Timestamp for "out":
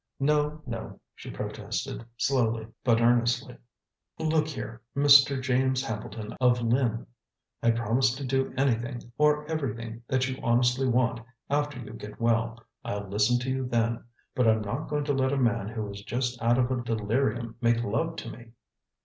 16.41-16.57